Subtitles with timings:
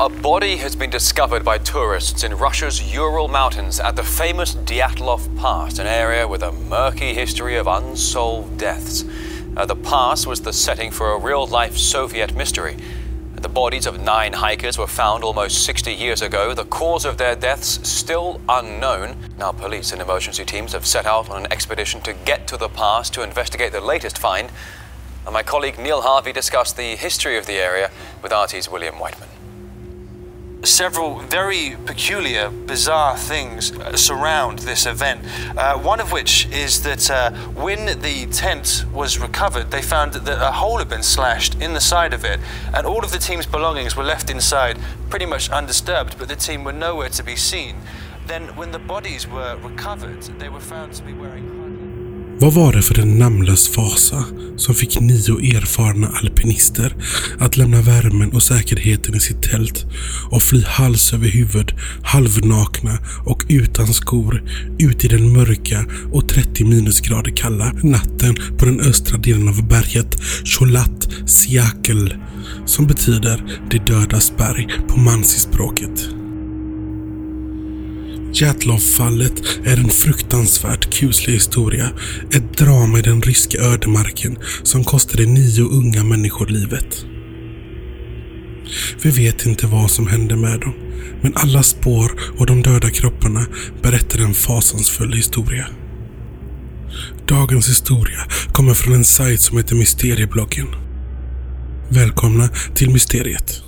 [0.00, 5.36] A body has been discovered by tourists in Russia's Ural Mountains at the famous Dyatlov
[5.36, 9.04] Pass, an area with a murky history of unsolved deaths.
[9.56, 12.76] Uh, the pass was the setting for a real life Soviet mystery.
[13.34, 16.54] The bodies of nine hikers were found almost 60 years ago.
[16.54, 19.16] The cause of their deaths still unknown.
[19.36, 22.68] Now, police and emergency teams have set out on an expedition to get to the
[22.68, 24.52] pass to investigate the latest find.
[25.24, 27.90] And my colleague Neil Harvey discussed the history of the area
[28.22, 29.27] with RT's William Whiteman
[30.64, 35.20] several very peculiar, bizarre things uh, surround this event.
[35.56, 40.42] Uh, one of which is that uh, when the tent was recovered, they found that
[40.42, 42.40] a hole had been slashed in the side of it,
[42.74, 44.78] and all of the team's belongings were left inside
[45.10, 47.76] pretty much undisturbed, but the team were nowhere to be seen.
[48.26, 51.67] Then, when the bodies were recovered, they were found to be wearing.
[52.40, 54.24] Vad var det för en namnlös fasa
[54.56, 56.96] som fick nio erfarna alpinister
[57.38, 59.86] att lämna värmen och säkerheten i sitt tält
[60.30, 61.72] och fly hals över huvud,
[62.02, 64.42] halvnakna och utan skor
[64.78, 70.16] ut i den mörka och 30 minusgrader kalla natten på den östra delen av berget
[70.44, 72.14] Cholat Siakel
[72.66, 76.17] som betyder det dödas berg på mansispråket.
[78.32, 81.90] Jatlov-fallet är en fruktansvärt kuslig historia.
[82.34, 87.04] Ett drama i den ryska ödemarken som kostade nio unga människor livet.
[89.02, 90.74] Vi vet inte vad som hände med dem,
[91.22, 93.46] men alla spår och de döda kropparna
[93.82, 95.66] berättar en fasansfull historia.
[97.28, 100.66] Dagens historia kommer från en sajt som heter Mysteriebloggen.
[101.88, 103.62] Välkomna till Mysteriet.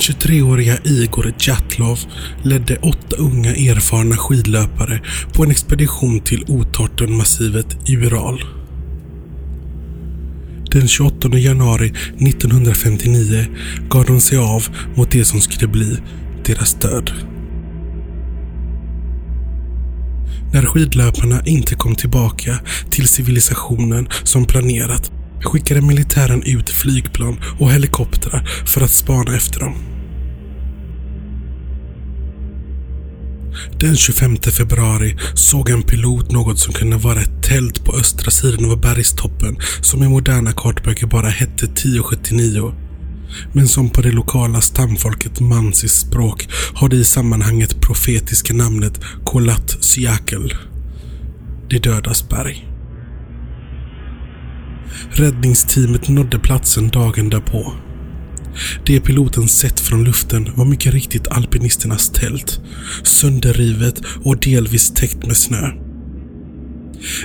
[0.00, 2.00] 23-åriga Igor Jatlov
[2.42, 5.00] ledde åtta unga erfarna skidlöpare
[5.34, 8.44] på en expedition till Otartenmassivet i Ural.
[10.72, 13.46] Den 28 januari 1959
[13.90, 15.98] gav de sig av mot det som skulle bli
[16.46, 17.10] deras död.
[20.52, 22.58] När skidlöparna inte kom tillbaka
[22.90, 29.74] till civilisationen som planerat skickade militären ut flygplan och helikoptrar för att spana efter dem.
[33.80, 38.70] Den 25 februari såg en pilot något som kunde vara ett tält på östra sidan
[38.70, 42.74] av bergstoppen som i moderna kartböcker bara hette 1079
[43.52, 49.84] men som på det lokala stamfolket Mansis språk har det i sammanhanget profetiska namnet Kolat
[49.84, 50.54] Siakel.
[51.70, 52.66] Det dödas berg.
[55.12, 57.72] Räddningsteamet nådde platsen dagen därpå.
[58.86, 62.60] Det piloten sett från luften var mycket riktigt alpinisternas tält.
[63.02, 65.70] Sönderrivet och delvis täckt med snö.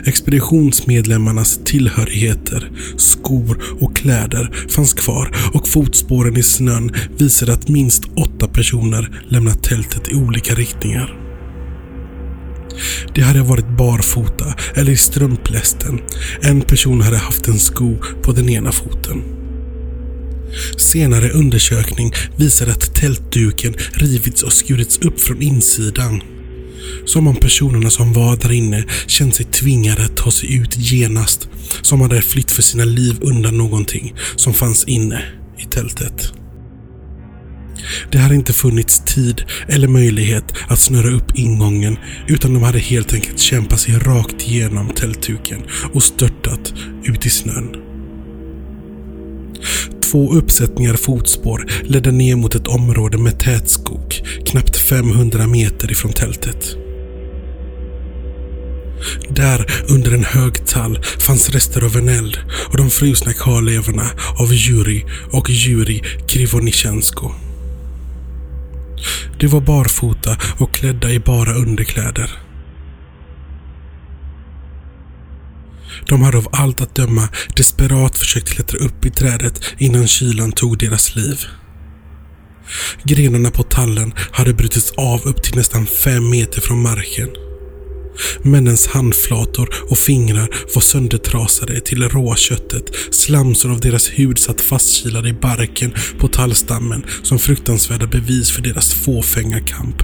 [0.06, 8.48] Expeditionsmedlemmarnas tillhörigheter, skor och kläder fanns kvar och fotspåren i snön visade att minst åtta
[8.48, 11.25] personer lämnat tältet i olika riktningar.
[13.14, 16.00] De hade varit barfota eller i strumplästen.
[16.42, 19.24] En person hade haft en sko på den ena foten.
[20.78, 26.22] Senare undersökning visade att tältduken rivits och skurits upp från insidan.
[27.06, 31.50] Som om personerna som var där inne känt sig tvingade att ta sig ut genast.
[31.82, 35.22] Som hade flytt för sina liv undan någonting som fanns inne
[35.58, 36.34] i tältet.
[38.12, 41.98] Det hade inte funnits tid eller möjlighet att snöra upp ingången
[42.28, 45.62] utan de hade helt enkelt kämpat sig rakt igenom tältduken
[45.94, 46.74] och störtat
[47.04, 47.76] ut i snön.
[50.12, 56.14] Två uppsättningar fotspår ledde ner mot ett område med tät skog, knappt 500 meter ifrån
[56.14, 56.76] tältet.
[59.30, 62.38] Där, under en hög tall, fanns rester av en eld
[62.70, 64.10] och de frusna kvarlevorna
[64.40, 67.32] av Juri och Juri Krivonichensko.
[69.40, 72.32] De var barfota och klädda i bara underkläder.
[76.08, 80.78] De hade av allt att döma desperat försökt klättra upp i trädet innan kylan tog
[80.78, 81.40] deras liv.
[83.04, 87.45] Grenarna på tallen hade brutits av upp till nästan fem meter från marken.
[88.42, 92.14] Männens handflator och fingrar var söndertrasade till råköttet.
[92.14, 92.96] råa köttet.
[93.12, 98.94] Slamsor av deras hud satt fastkilade i barken på tallstammen som fruktansvärda bevis för deras
[98.94, 100.04] fåfänga kamp.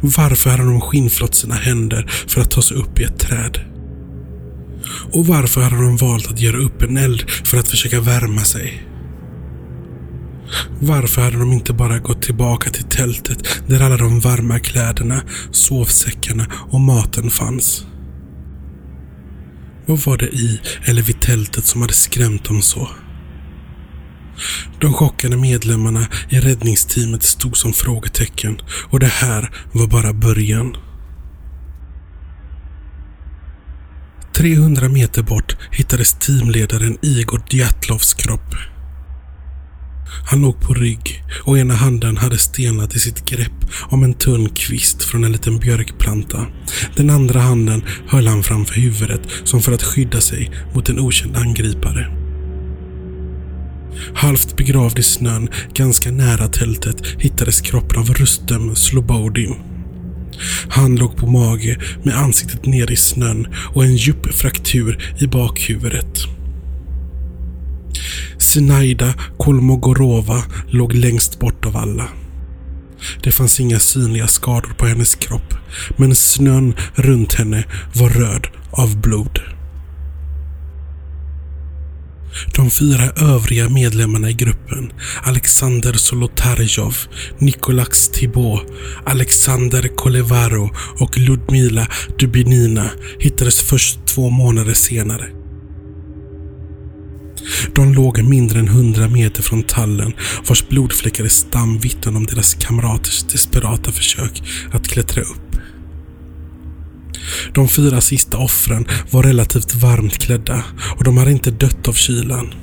[0.00, 3.60] Varför hade de skinnflott sina händer för att ta sig upp i ett träd?
[5.12, 8.87] Och varför hade de valt att göra upp en eld för att försöka värma sig?
[10.80, 16.46] Varför hade de inte bara gått tillbaka till tältet där alla de varma kläderna, sovsäckarna
[16.70, 17.86] och maten fanns?
[19.86, 22.88] Vad var det i eller vid tältet som hade skrämt dem så?
[24.80, 28.60] De chockade medlemmarna i räddningsteamet stod som frågetecken
[28.90, 30.76] och det här var bara början.
[34.32, 38.54] 300 meter bort hittades teamledaren Igor Djatlovs kropp.
[40.24, 44.48] Han låg på rygg och ena handen hade stelnat i sitt grepp om en tunn
[44.48, 46.46] kvist från en liten björkplanta.
[46.96, 51.36] Den andra handen höll han framför huvudet som för att skydda sig mot en okänd
[51.36, 52.14] angripare.
[54.14, 59.54] Halvt begravd i snön, ganska nära tältet, hittades kroppen av Rustem Slobodin.
[60.68, 66.37] Han låg på mage med ansiktet ner i snön och en djup fraktur i bakhuvudet.
[68.48, 72.08] Sinaida Kolmogorova låg längst bort av alla.
[73.22, 75.54] Det fanns inga synliga skador på hennes kropp,
[75.96, 77.64] men snön runt henne
[77.94, 79.40] var röd av blod.
[82.54, 84.92] De fyra övriga medlemmarna i gruppen,
[85.22, 86.96] Alexander Solotarjov,
[87.38, 88.66] Nikolax Thibault,
[89.06, 91.86] Alexander Kolevaro och Ludmila
[92.18, 95.37] Dubinina hittades först två månader senare.
[97.74, 100.12] De låg mindre än hundra meter från tallen
[100.48, 104.42] vars blodfläckade stam vittnade om deras kamraters desperata försök
[104.72, 105.56] att klättra upp.
[107.54, 110.64] De fyra sista offren var relativt varmt klädda
[110.96, 112.54] och de hade inte dött av kylan.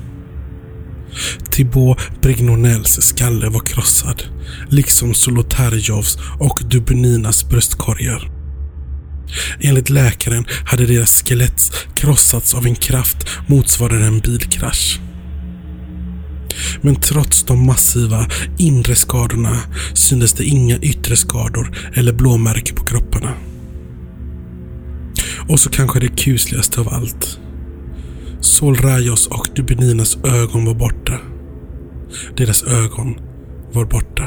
[1.50, 4.22] Thibaut Brignonells skalle var krossad,
[4.68, 8.35] liksom Solotarjovs och Dubninas bröstkorgar.
[9.60, 15.00] Enligt läkaren hade deras skelett krossats av en kraft motsvarande en bilkrasch.
[16.80, 18.26] Men trots de massiva
[18.58, 19.58] inre skadorna
[19.94, 23.34] syntes det inga yttre skador eller blåmärken på kropparna.
[25.48, 27.38] Och så kanske det kusligaste av allt.
[28.40, 31.18] Sol Rayos och Dubininas ögon var borta.
[32.36, 33.20] Deras ögon
[33.72, 34.25] var borta.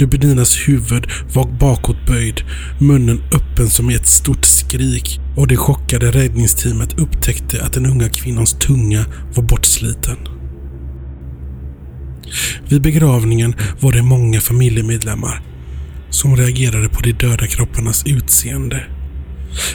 [0.00, 2.40] Dubininas huvud var bakåtböjd,
[2.78, 8.08] munnen öppen som i ett stort skrik och det chockade räddningsteamet upptäckte att den unga
[8.08, 9.04] kvinnans tunga
[9.34, 10.16] var bortsliten.
[12.68, 15.42] Vid begravningen var det många familjemedlemmar
[16.10, 18.84] som reagerade på de döda kropparnas utseende.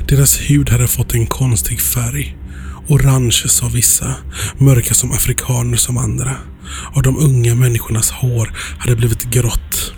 [0.07, 2.37] Deras hud hade fått en konstig färg.
[2.87, 4.15] Orange sa vissa,
[4.57, 6.35] mörka som afrikaner som andra.
[6.93, 9.94] Och de unga människornas hår hade blivit grått.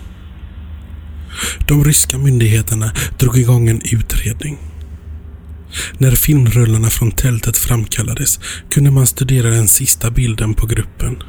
[1.68, 4.58] De ryska myndigheterna drog igång en utredning.
[5.98, 8.40] När filmrullarna från tältet framkallades
[8.70, 11.24] kunde man studera den sista bilden på gruppen.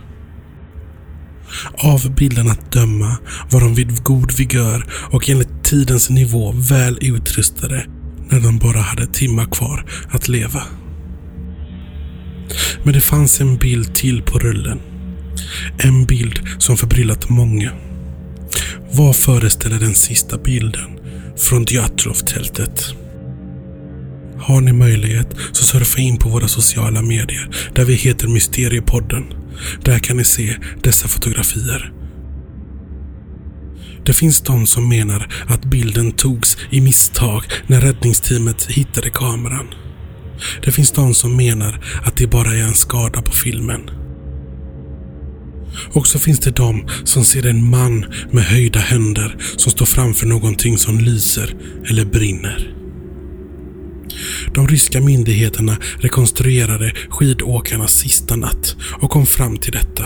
[1.75, 3.16] Av bilden att döma
[3.50, 7.87] var de vid god vigör och enligt tidens nivå väl utrustade
[8.31, 10.62] när de bara hade timmar kvar att leva.
[12.82, 14.81] Men det fanns en bild till på rullen.
[15.78, 17.72] En bild som förbryllat många.
[18.93, 21.00] Vad föreställer den sista bilden
[21.37, 22.94] från Djatrov-tältet?
[24.39, 29.25] Har ni möjlighet så surfa in på våra sociala medier där vi heter Mysteriepodden.
[29.84, 31.93] Där kan ni se dessa fotografier
[34.08, 39.67] det finns de som menar att bilden togs i misstag när räddningsteamet hittade kameran.
[40.65, 43.91] Det finns de som menar att det bara är en skada på filmen.
[45.93, 50.27] Och så finns det de som ser en man med höjda händer som står framför
[50.27, 51.55] någonting som lyser
[51.91, 52.75] eller brinner.
[54.55, 60.05] De ryska myndigheterna rekonstruerade skidåkarnas sista natt och kom fram till detta.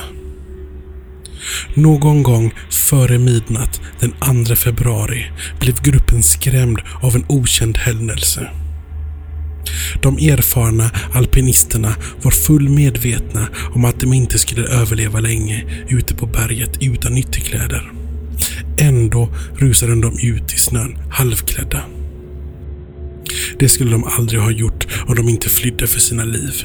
[1.74, 8.50] Någon gång före midnatt den 2 februari blev gruppen skrämd av en okänd händelse.
[10.02, 16.26] De erfarna alpinisterna var full medvetna om att de inte skulle överleva länge ute på
[16.26, 17.92] berget utan ytterkläder.
[18.78, 21.82] Ändå rusade de ut i snön halvklädda.
[23.58, 26.64] Det skulle de aldrig ha gjort om de inte flydde för sina liv.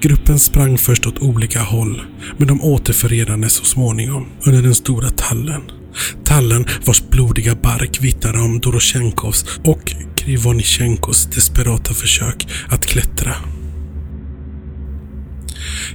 [0.00, 2.02] Gruppen sprang först åt olika håll,
[2.36, 5.62] men de återförenades så småningom under den stora tallen.
[6.24, 13.34] Tallen vars blodiga bark vittnade om Dorosjenkovs och Krivonichenkos desperata försök att klättra.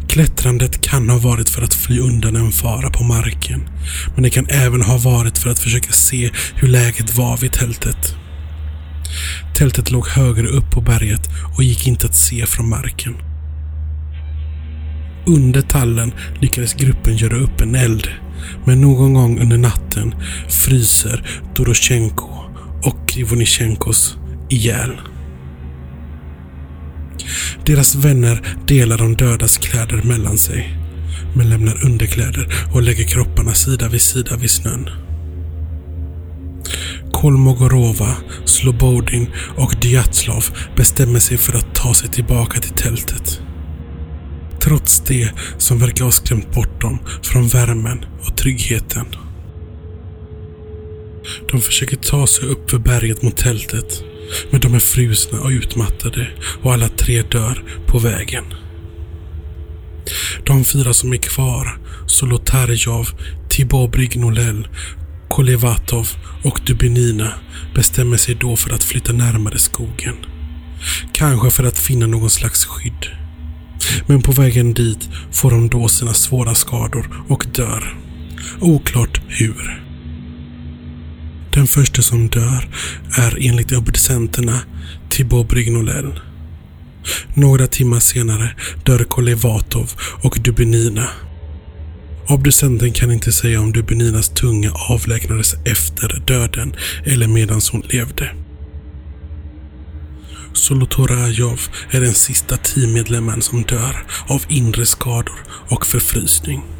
[0.07, 3.69] Klättrandet kan ha varit för att fly undan en fara på marken,
[4.13, 8.15] men det kan även ha varit för att försöka se hur läget var vid tältet.
[9.57, 13.15] Tältet låg högre upp på berget och gick inte att se från marken.
[15.25, 18.07] Under tallen lyckades gruppen göra upp en eld.
[18.65, 20.15] Men någon gång under natten
[20.49, 22.48] fryser Doroshenko
[22.83, 24.17] och Krivonichenkos
[24.49, 25.01] ihjäl.
[27.65, 30.75] Deras vänner delar de dödas kläder mellan sig.
[31.35, 34.89] Men lämnar underkläder och lägger kropparna sida vid sida vid snön.
[37.11, 40.45] Kolmogorova, Slobodin och Dyatslov
[40.75, 43.41] bestämmer sig för att ta sig tillbaka till tältet.
[44.61, 49.05] Trots det som verkar ha skrämt bort dem från värmen och tryggheten.
[51.51, 54.03] De försöker ta sig upp för berget mot tältet.
[54.51, 56.27] Men de är frusna och utmattade
[56.63, 58.43] och alla tre dör på vägen.
[60.45, 63.07] De fyra som är kvar, Solotarjov,
[63.49, 64.67] Tibor Brignolel,
[65.29, 66.07] Kolevatov
[66.43, 67.33] och Dubinina
[67.75, 70.15] bestämmer sig då för att flytta närmare skogen.
[71.13, 73.07] Kanske för att finna någon slags skydd.
[74.05, 77.97] Men på vägen dit får de då sina svåra skador och dör.
[78.59, 79.88] Oklart hur.
[81.59, 82.69] Den första som dör
[83.17, 84.59] är enligt obducenterna
[85.09, 86.19] Tibor Brignolel.
[87.33, 89.91] Några timmar senare dör Kolevatov
[90.23, 91.07] och Dubinina.
[92.27, 96.75] Obducenten kan inte säga om Dubininas tunga avlägsnades efter döden
[97.05, 98.35] eller medan hon levde.
[100.53, 101.59] Solotorajov
[101.91, 105.39] är den sista teammedlemmen som dör av inre skador
[105.69, 106.78] och förfrysning.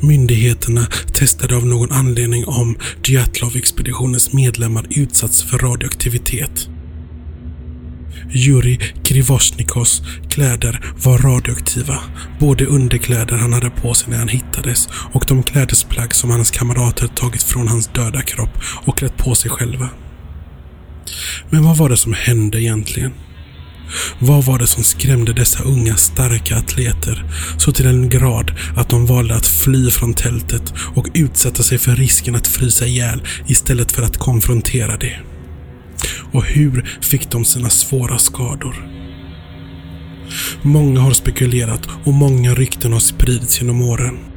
[0.00, 6.68] Myndigheterna testade av någon anledning om Djatlov-expeditionens medlemmar utsatts för radioaktivitet.
[8.32, 11.98] Jurij Krivosnikos kläder var radioaktiva.
[12.40, 17.06] Både underkläder han hade på sig när han hittades och de klädesplagg som hans kamrater
[17.06, 19.88] tagit från hans döda kropp och klätt på sig själva.
[21.50, 23.12] Men vad var det som hände egentligen?
[24.18, 27.24] Vad var det som skrämde dessa unga starka atleter
[27.58, 31.96] så till en grad att de valde att fly från tältet och utsätta sig för
[31.96, 35.18] risken att frysa ihjäl istället för att konfrontera det?
[36.32, 38.90] Och hur fick de sina svåra skador?
[40.62, 44.29] Många har spekulerat och många rykten har spridits genom åren.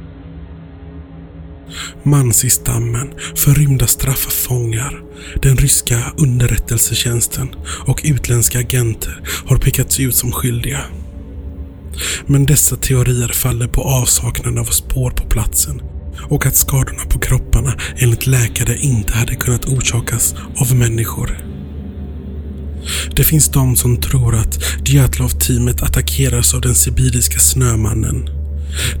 [2.02, 5.02] Mansi-stammen, förrymda strafffångar,
[5.42, 7.48] den ryska underrättelsetjänsten
[7.86, 10.80] och utländska agenter har pekats ut som skyldiga.
[12.26, 15.82] Men dessa teorier faller på avsaknad av spår på platsen
[16.28, 21.38] och att skadorna på kropparna enligt läkare inte hade kunnat orsakas av människor.
[23.16, 28.43] Det finns de som tror att Djatlov-teamet attackeras av den sibiriska snömannen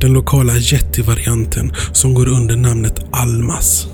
[0.00, 3.86] den lokala jättevarianten som går under namnet Almas.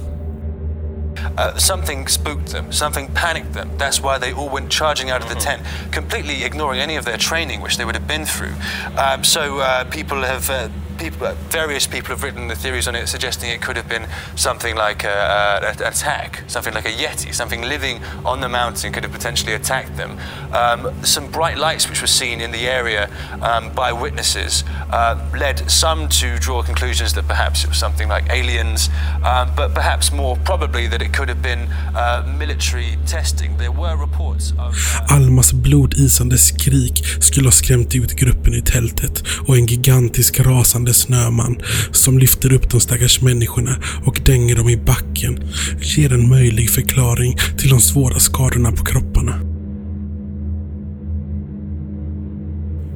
[1.39, 3.69] Uh, something spooked them, something panicked them.
[3.79, 7.19] That's why they all went charging out of the tent, completely ignoring any of their
[7.19, 8.55] training which they would have been through.
[8.97, 10.69] Um, so uh, people have uh,
[11.01, 14.77] people, various people have written the theories on it, suggesting it could have been something
[14.77, 15.17] like a,
[15.63, 19.97] an attack, something like a yeti, something living on the mountain could have potentially attacked
[19.97, 20.19] them.
[20.53, 23.09] Um, some bright lights which were seen in the area
[23.41, 28.25] um, by witnesses uh, led some to draw conclusions that perhaps it was something like
[28.31, 28.91] aliens,
[29.25, 31.63] um, but perhaps more probably that it could have been
[31.97, 33.57] uh, military testing.
[33.57, 34.75] There were reports of...
[35.09, 35.15] Uh...
[35.15, 40.95] Almas blodisande skrik skulle ha skrämt ut gruppen i tältet och en gigantisk rasande rasande
[40.95, 41.57] snöman
[41.93, 45.39] som lyfter upp de stackars människorna och dänger dem i backen
[45.81, 49.41] ger en möjlig förklaring till de svåra skadorna på kropparna.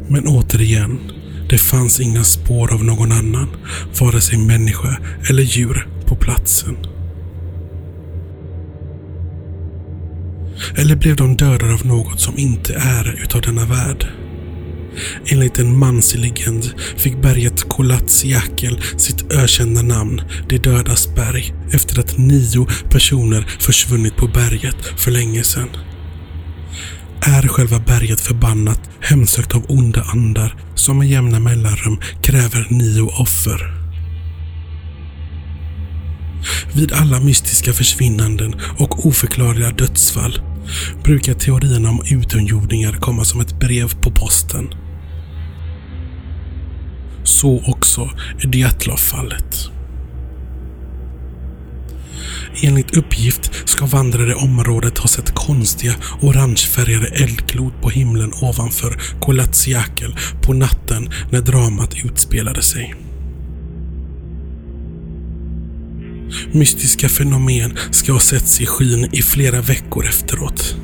[0.09, 0.99] Men återigen,
[1.51, 3.49] det fanns inga spår av någon annan,
[4.01, 4.99] vare sig människa
[5.31, 6.77] eller djur, på platsen.
[10.77, 14.24] Eller blev de dödade av något som inte är utav denna värld?
[15.27, 22.19] Enligt en manslegend legend fick berget Kolatsiakel sitt ökända namn, De dödas berg, efter att
[22.19, 25.69] nio personer försvunnit på berget för länge sedan.
[27.21, 33.85] Är själva berget förbannat, hemsökt av onda andar som med jämna mellanrum kräver nio offer?
[36.75, 40.41] Vid alla mystiska försvinnanden och oförklarliga dödsfall
[41.05, 44.84] brukar teorierna om utomjordingar komma som ett brev på posten.
[47.25, 48.11] Så också
[48.45, 49.71] i Djatlov-fallet.
[52.63, 60.17] Enligt uppgift ska vandrare i området ha sett konstiga orangefärgade eldklot på himlen ovanför Kolatsiakel
[60.43, 62.95] på natten när dramat utspelade sig.
[66.53, 70.77] Mystiska fenomen ska ha setts i skyn i flera veckor efteråt.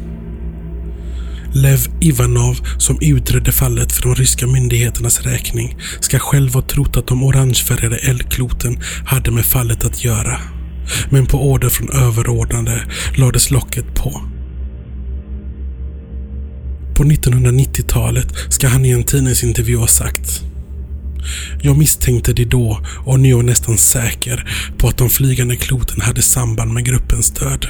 [1.52, 7.06] Lev Ivanov, som utredde fallet för de ryska myndigheternas räkning, ska själv ha trott att
[7.06, 10.40] de orangefärgade eldkloten hade med fallet att göra.
[11.10, 12.84] Men på order från överordnade
[13.16, 14.22] lades locket på.
[16.96, 20.42] På 1990-talet ska han i en tidningsintervju ha sagt
[21.62, 26.00] jag misstänkte det då och nu är jag nästan säker på att de flygande kloten
[26.00, 27.66] hade samband med gruppens död.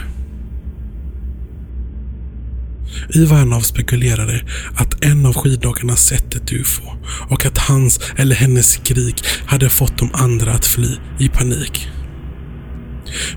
[3.15, 4.43] Ivanov spekulerade
[4.75, 6.83] att en av skidåkarna sett ett UFO
[7.29, 11.89] och att hans eller hennes skrik hade fått de andra att fly i panik.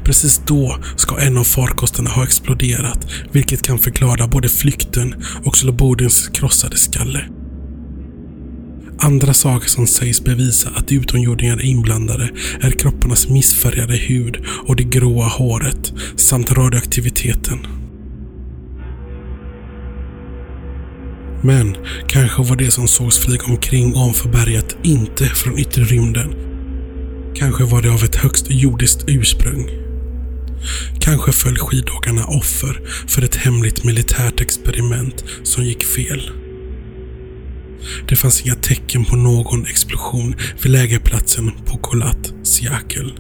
[0.04, 6.28] Precis då ska en av farkosterna ha exploderat, vilket kan förklara både flykten och Slobodins
[6.28, 7.26] krossade skalle.
[9.00, 12.30] Andra saker som sägs bevisa att utomjordingar är inblandade
[12.62, 17.83] är kropparnas missfärgade hud och det gråa håret samt radioaktiviteten.
[21.46, 21.76] Men
[22.08, 26.36] kanske var det som sågs flyga omkring ovanför berget inte från yttre rymden.
[27.36, 29.70] Kanske var det av ett högst jordiskt ursprung.
[31.00, 36.32] Kanske föll skidåkarna offer för ett hemligt militärt experiment som gick fel.
[38.10, 43.14] Det fanns inga tecken på någon explosion vid lägerplatsen på Kolat Siakel.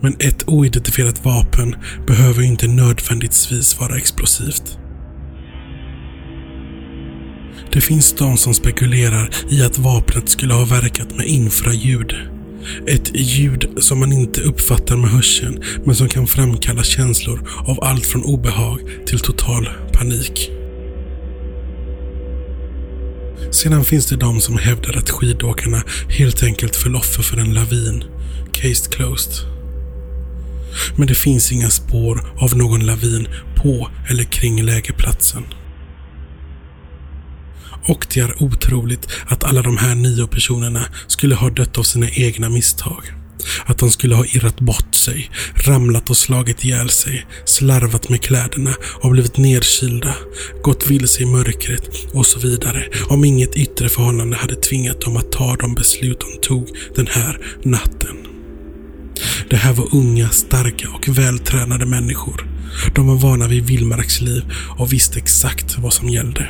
[0.00, 1.76] Men ett oidentifierat vapen
[2.06, 4.78] behöver inte nödvändigtvis vara explosivt.
[7.72, 12.14] Det finns de som spekulerar i att vapnet skulle ha verkat med infraljud.
[12.86, 18.06] Ett ljud som man inte uppfattar med hörseln men som kan framkalla känslor av allt
[18.06, 20.50] från obehag till total panik.
[23.50, 28.04] Sedan finns det de som hävdar att skidåkarna helt enkelt föll offer för en lavin.
[28.52, 29.32] Case closed.
[30.96, 35.44] Men det finns inga spår av någon lavin på eller kring lägerplatsen.
[37.84, 42.10] Och det är otroligt att alla de här nio personerna skulle ha dött av sina
[42.10, 43.02] egna misstag.
[43.66, 48.74] Att de skulle ha irrat bort sig, ramlat och slagit ihjäl sig, slarvat med kläderna
[49.02, 50.14] och blivit nedkylda,
[50.62, 55.32] gått vilse i mörkret och så vidare om inget yttre förhållande hade tvingat dem att
[55.32, 58.16] ta de beslut de tog den här natten.
[59.50, 62.46] Det här var unga, starka och vältränade människor.
[62.94, 64.42] De var vana vid vildmarksliv
[64.78, 66.48] och visste exakt vad som gällde.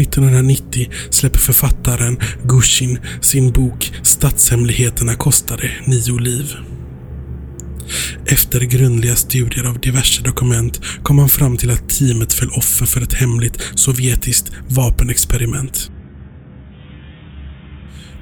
[0.00, 6.56] 1990 släpper författaren Gushin sin bok Statshemligheterna kostade nio liv.
[8.26, 13.00] Efter grundliga studier av diverse dokument kom han fram till att teamet föll offer för
[13.00, 15.90] ett hemligt sovjetiskt vapenexperiment.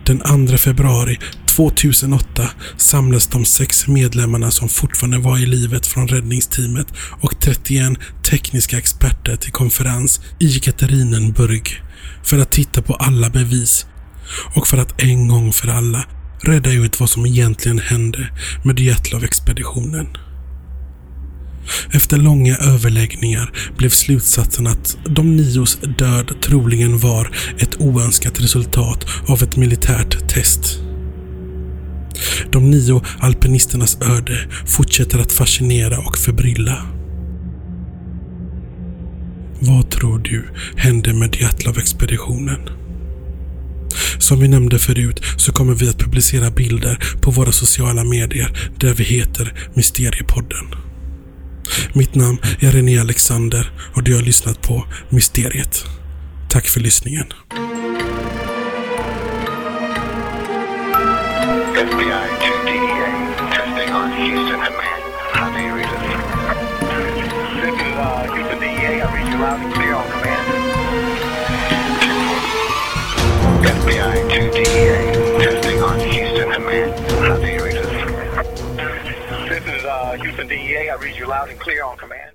[0.06, 1.18] Den 2 februari
[1.56, 6.86] 2008 samlades de sex medlemmarna som fortfarande var i livet från räddningsteamet
[7.20, 7.98] och 31
[8.30, 11.82] tekniska experter till konferens i Jekaterinenburg
[12.24, 13.86] för att titta på alla bevis
[14.54, 16.04] och för att en gång för alla
[16.40, 18.30] reda ut vad som egentligen hände
[18.64, 20.06] med Dyatlov-expeditionen.
[21.92, 29.42] Efter långa överläggningar blev slutsatsen att de nios död troligen var ett oönskat resultat av
[29.42, 30.80] ett militärt test.
[32.50, 36.86] De nio alpinisternas öde fortsätter att fascinera och förbrylla.
[39.60, 40.44] Vad tror du
[40.76, 42.68] hände med Dyatlov-expeditionen?
[44.18, 48.94] Som vi nämnde förut så kommer vi att publicera bilder på våra sociala medier där
[48.94, 50.66] vi heter Mysteriepodden.
[51.92, 55.84] Mitt namn är René Alexander och du har lyssnat på Mysteriet.
[56.50, 57.26] Tack för lyssningen.
[61.84, 63.12] FBI to DEA,
[63.52, 65.02] testing on Houston command.
[65.36, 66.00] How do you read this?
[67.64, 69.02] Is uh, Houston DEA.
[69.02, 70.44] I read you loud and clear on command.
[73.68, 76.90] FBI to DEA, testing on Houston command.
[77.20, 77.74] How do you read?
[79.50, 80.88] This is uh, Houston DEA.
[80.88, 82.33] I read you loud and clear on command.